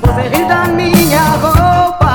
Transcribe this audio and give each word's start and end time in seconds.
Você 0.00 0.28
ri 0.28 0.44
da 0.46 0.66
minha 0.66 1.36
roupa, 1.36 2.14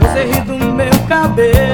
você 0.00 0.24
ri 0.24 0.40
do 0.42 0.58
meu 0.74 0.90
cabelo. 1.08 1.67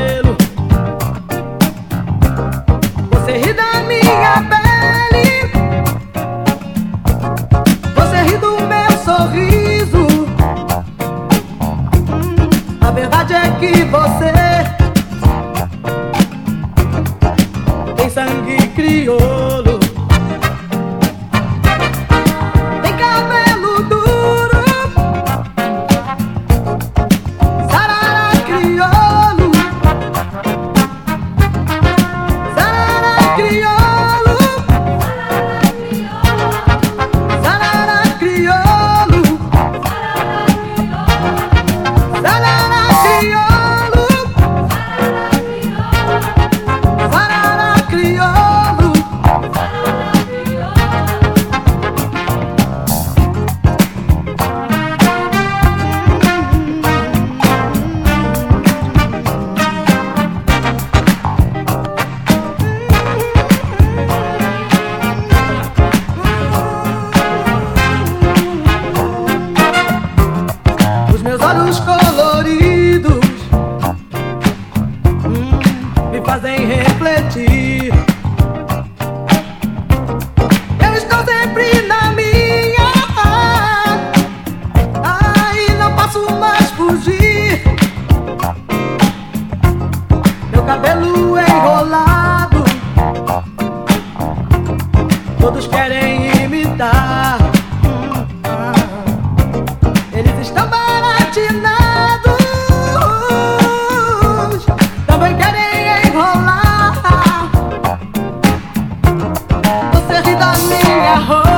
I 111.15 111.21
hope. 111.21 111.54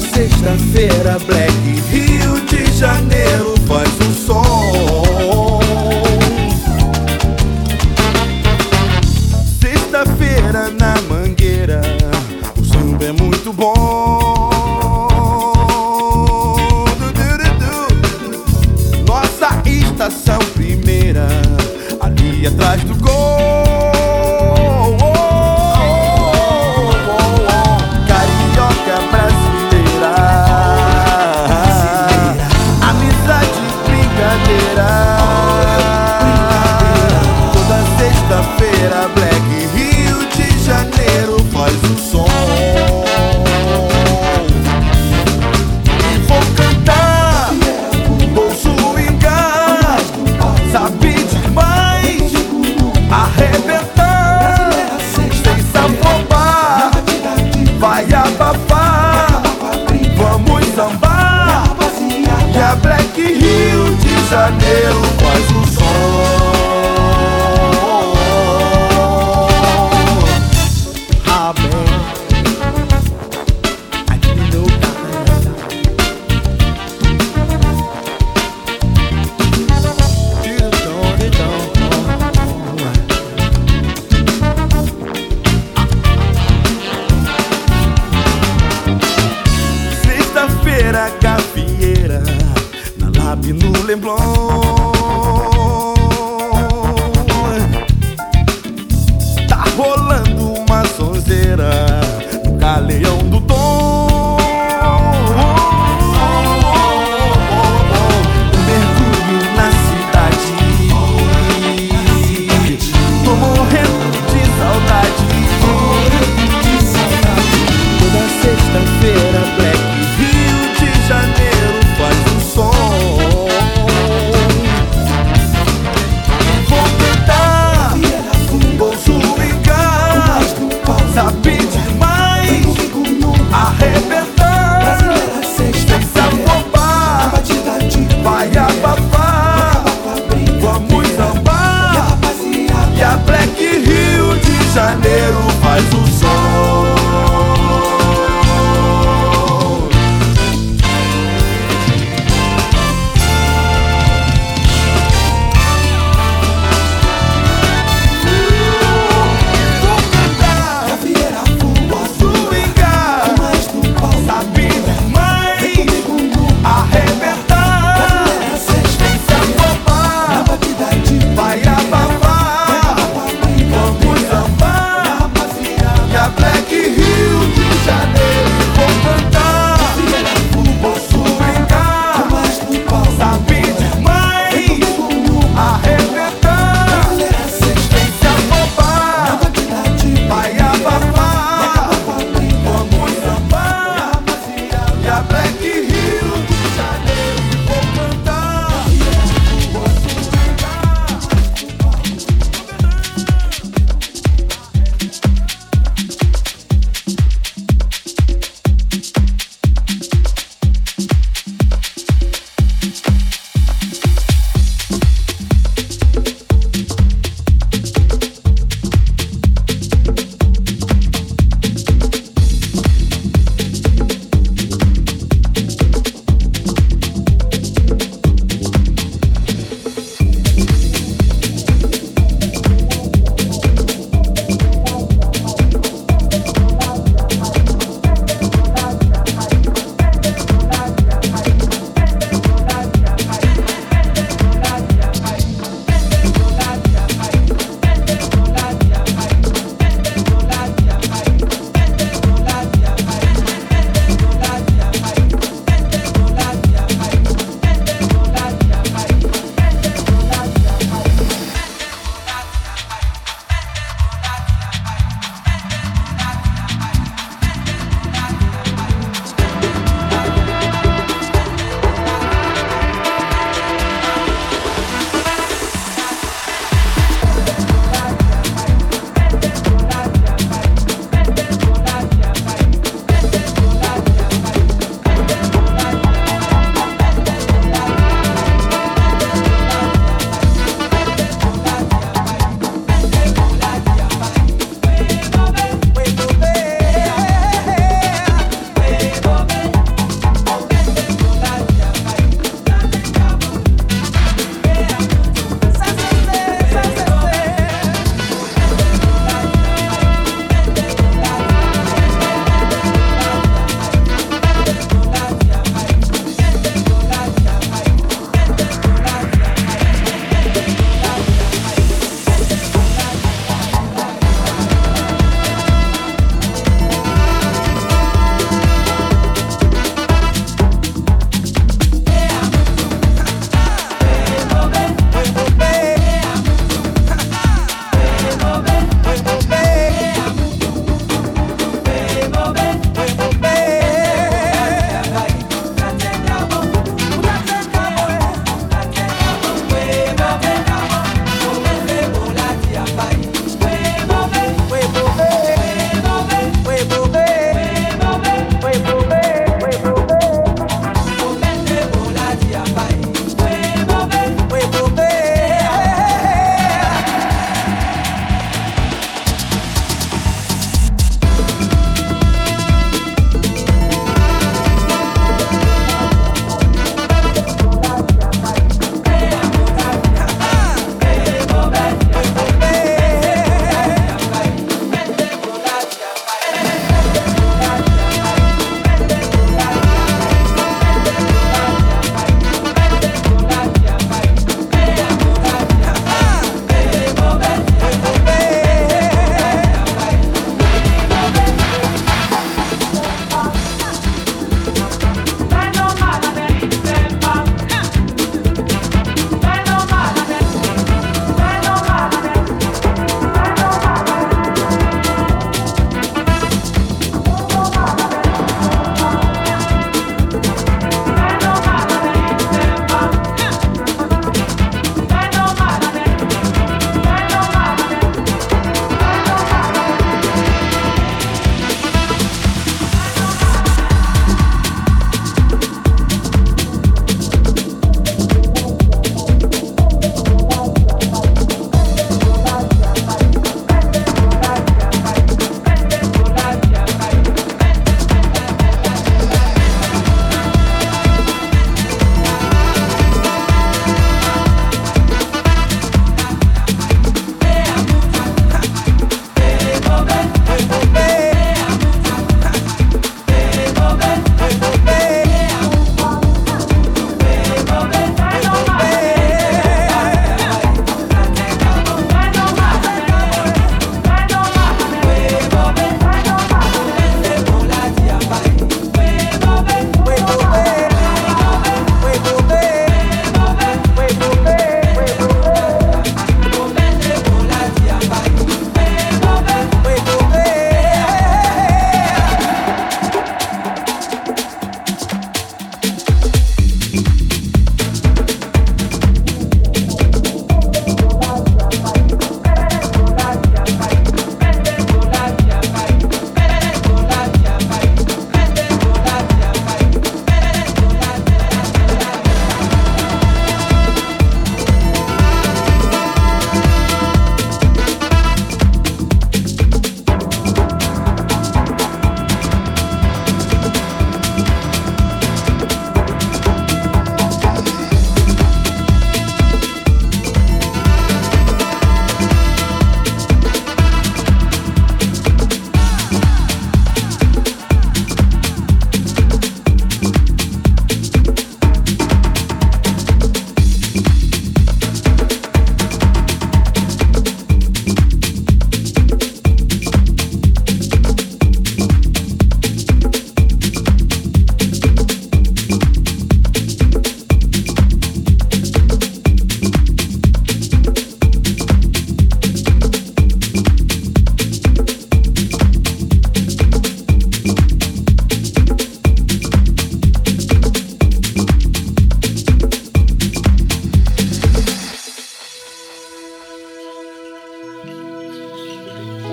sexta-feira, 0.00 1.18
Black 1.26 1.52
Rio 1.90 2.40
de 2.46 2.64
Janeiro. 2.78 3.33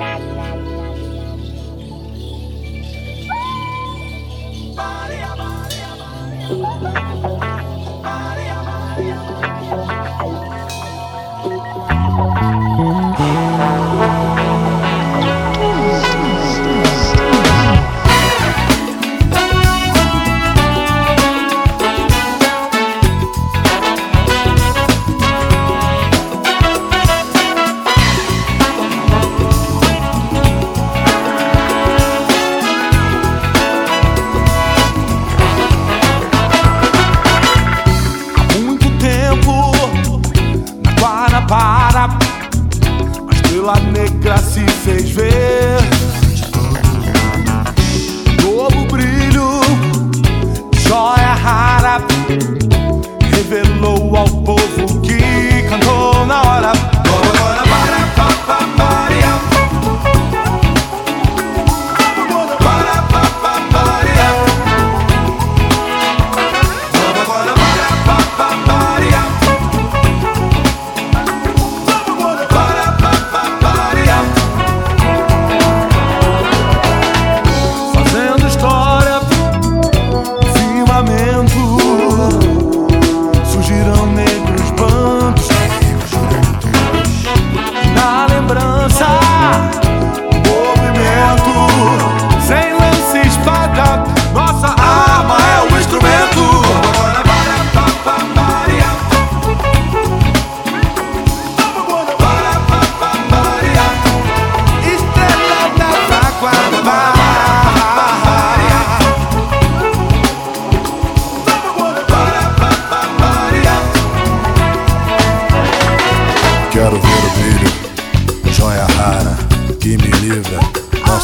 la 0.02 0.18
la. 0.18 0.31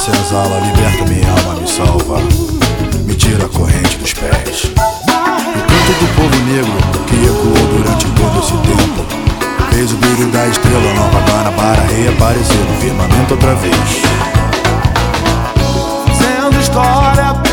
Se 0.07 0.21
exala, 0.21 0.59
liberta 0.59 1.03
minha 1.05 1.29
alma, 1.29 1.59
me 1.59 1.67
salva. 1.67 2.19
Me 3.05 3.13
tira 3.13 3.45
a 3.45 3.49
corrente 3.49 3.97
dos 3.97 4.13
pés. 4.13 4.65
O 4.65 4.73
canto 4.73 5.93
do 5.99 6.07
povo 6.15 6.43
negro 6.45 6.71
que 7.07 7.15
ecoou 7.25 7.67
durante 7.75 8.05
todo 8.11 8.39
esse 8.39 8.53
tempo. 8.53 9.05
Fez 9.69 9.91
o 9.91 9.97
brilho 9.97 10.27
da 10.31 10.47
estrela 10.47 10.93
Nova 10.93 11.19
Guanabara 11.29 11.81
reaparecer 11.81 12.57
no 12.57 12.77
firmamento 12.79 13.33
outra 13.33 13.53
vez. 13.55 13.75
Fazendo 16.07 16.61
história, 16.61 17.46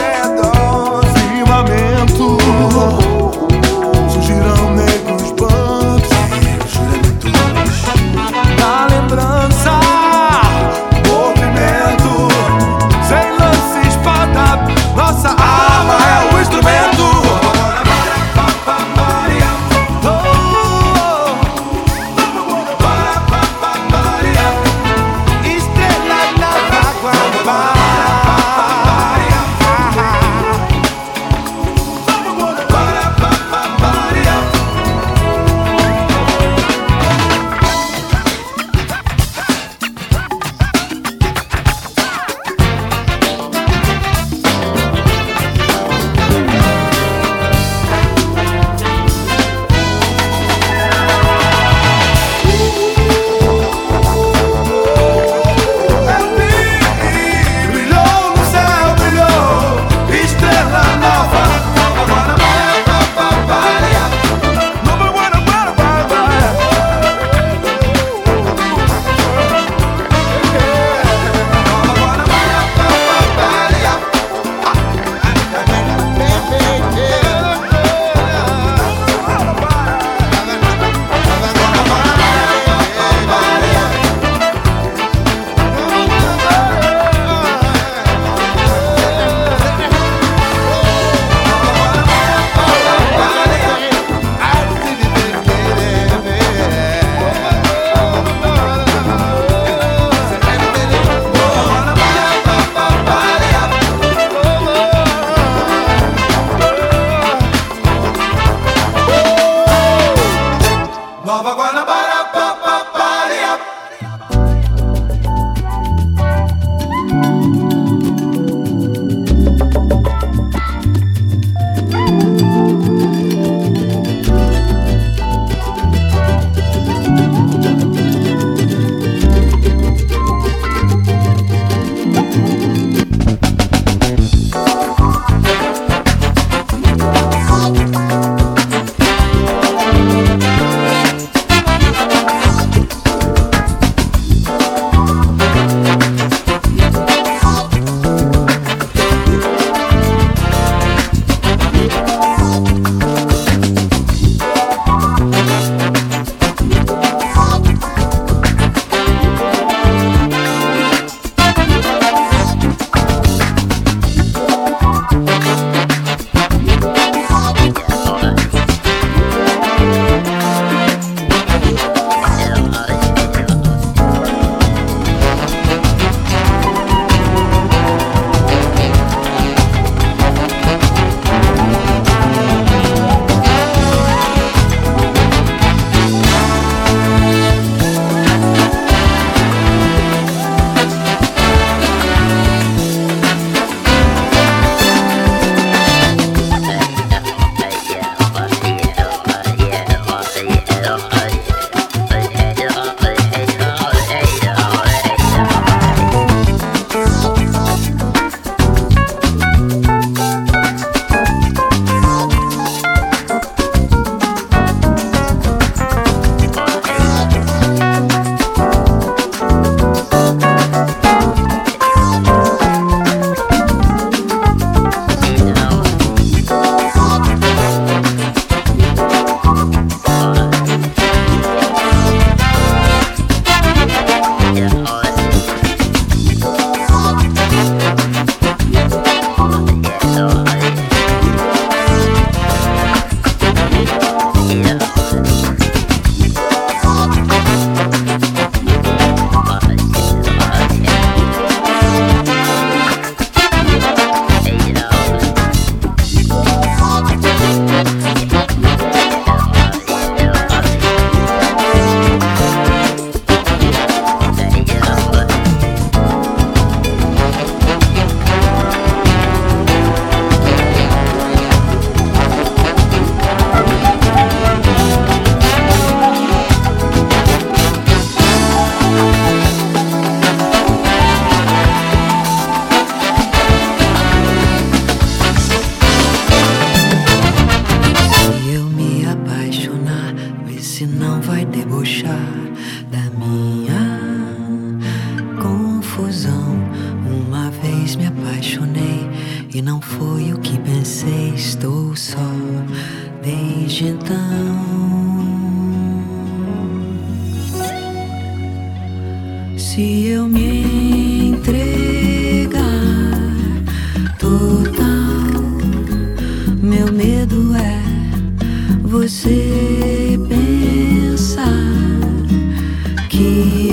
E 323.45 323.69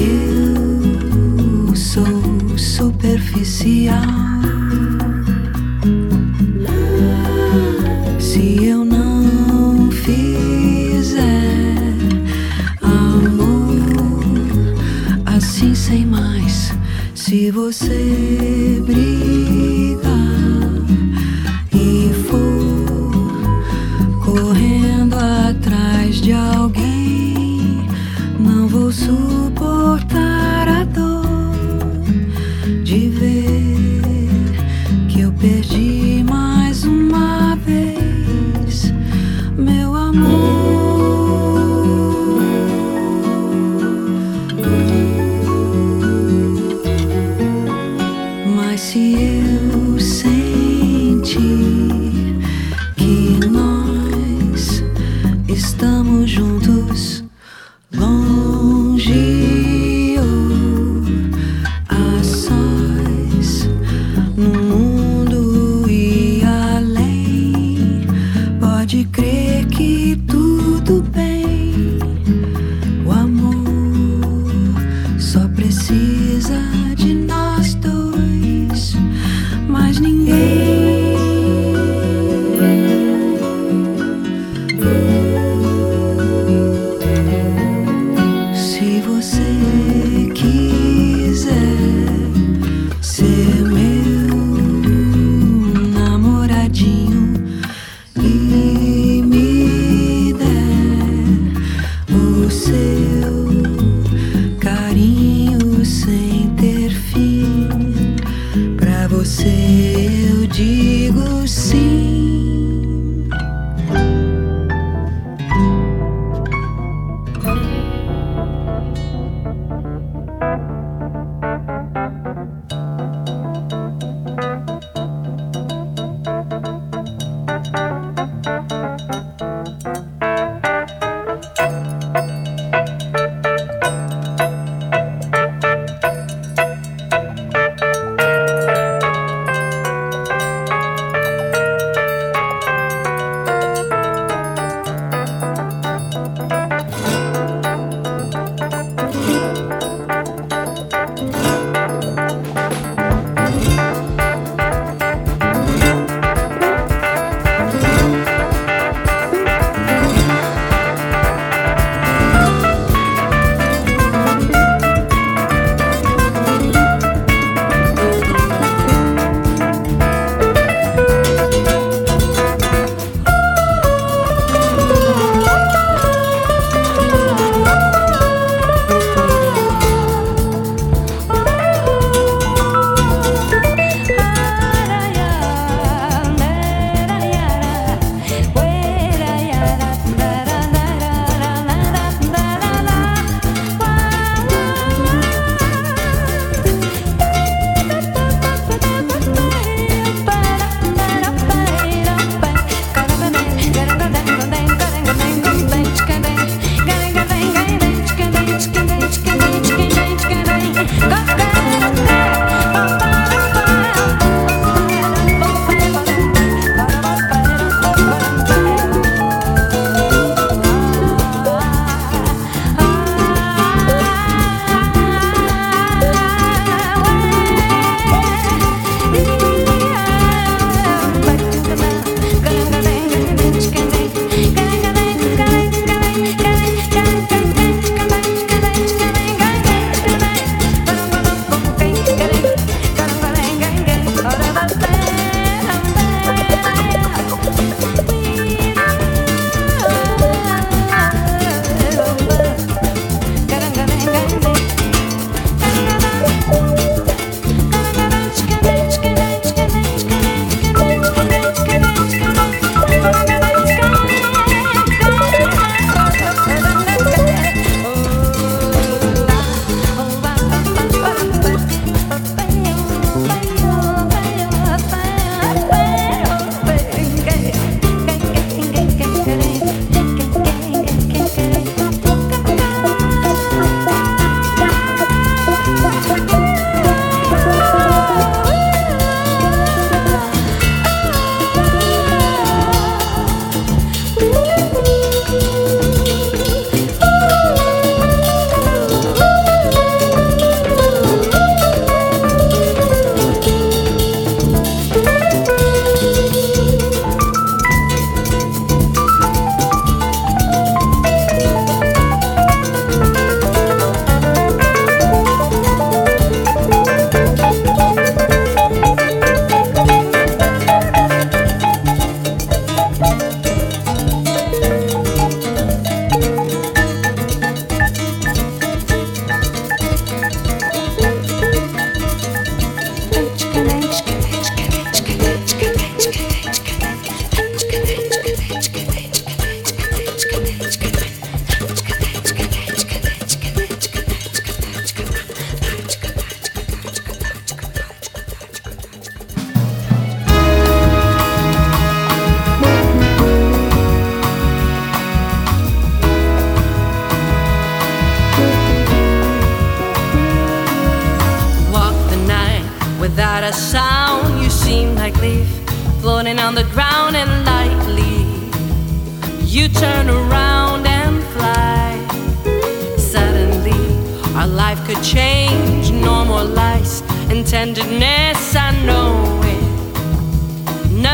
eu 1.70 1.76
sou 1.76 2.58
superficial. 2.58 4.02
Se 8.20 8.66
eu 8.66 8.84
não 8.84 9.90
fizer 9.92 11.34
amor 12.82 13.72
assim 15.26 15.74
sem 15.74 16.06
mais, 16.06 16.74
se 17.16 17.50
você 17.50 18.21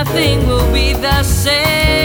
Nothing 0.08 0.48
will 0.48 0.72
be 0.72 0.94
the 0.94 1.22
same. 1.22 1.97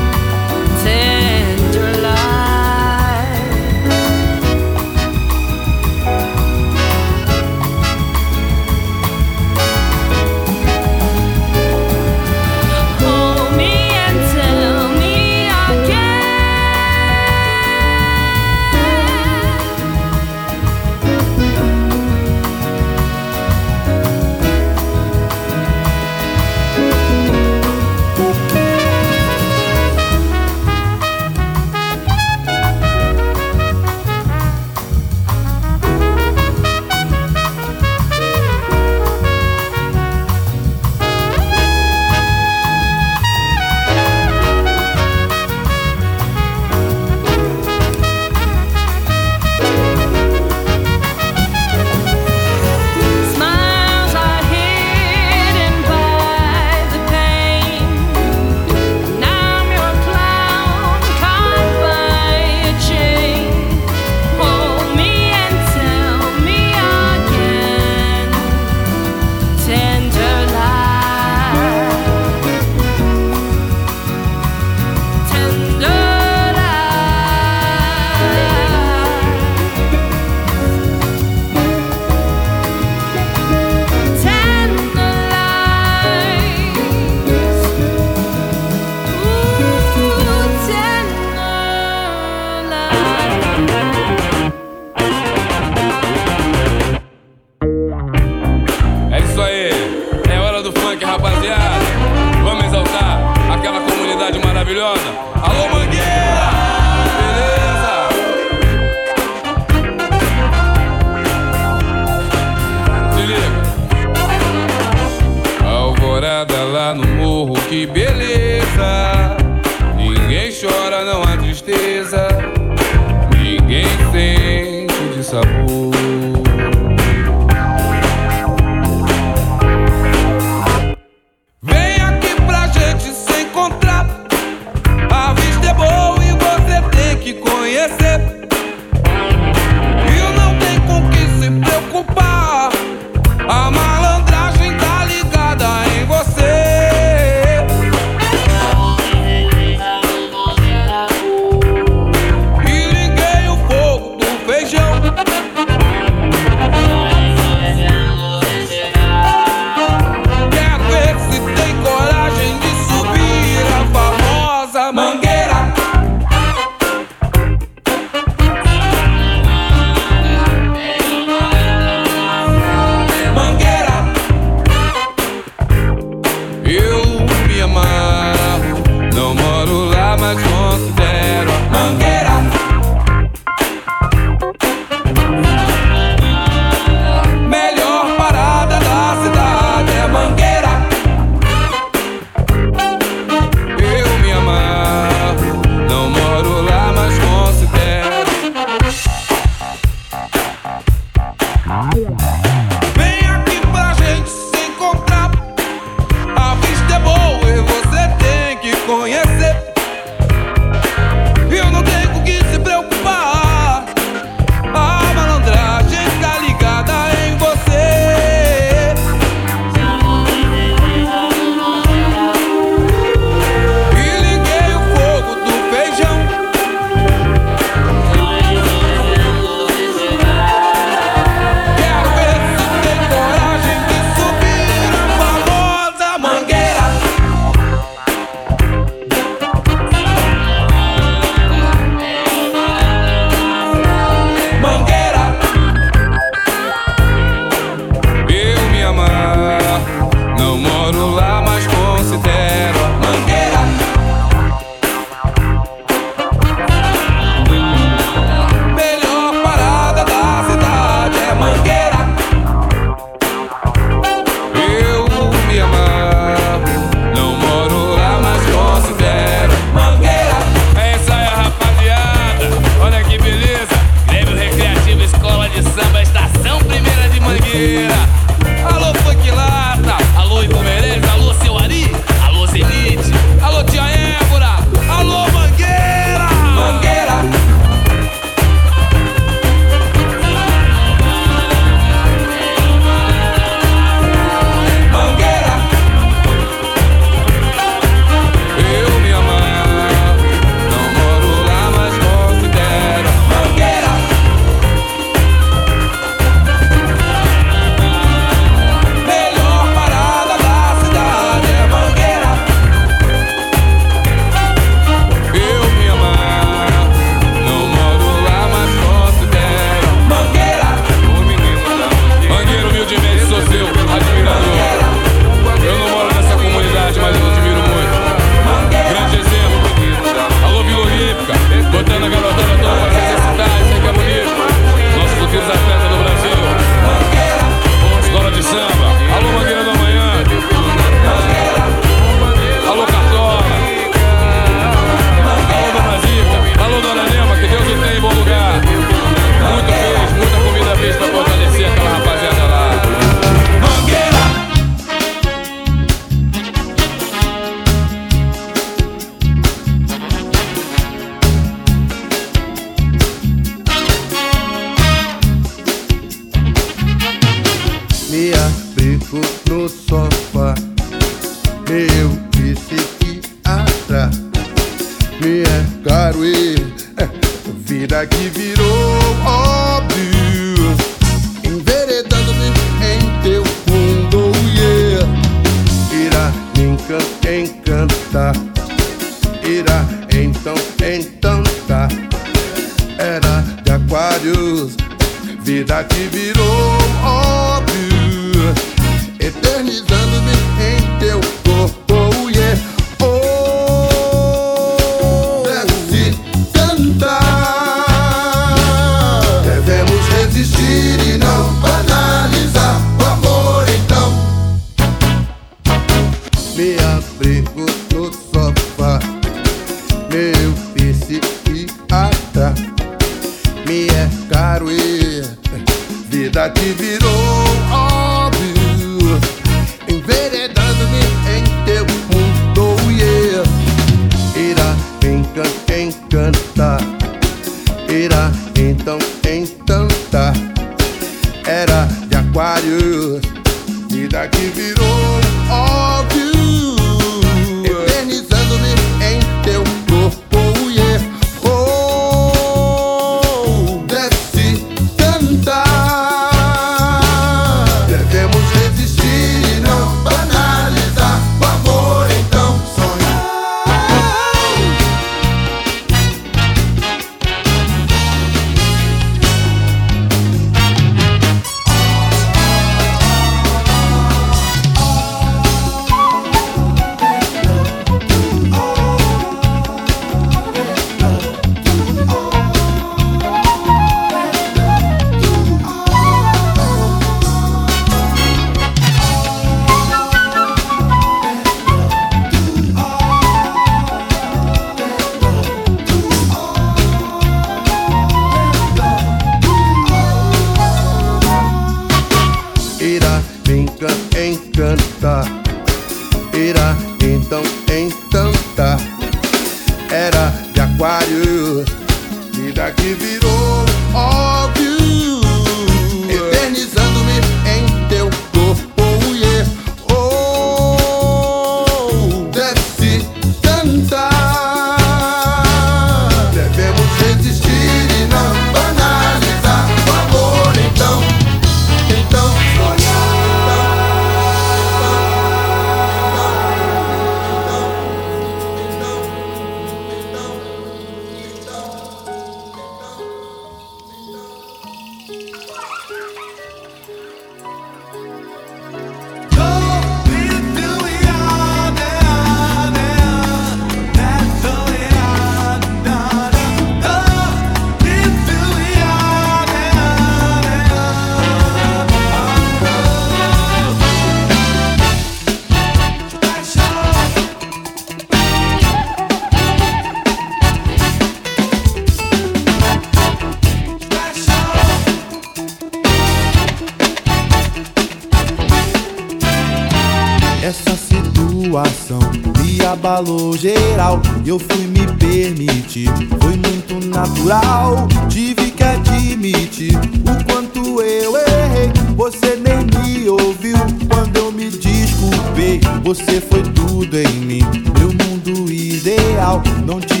Não 599.65 599.79
tive 599.79 600.00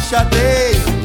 xadrez, 0.00 0.95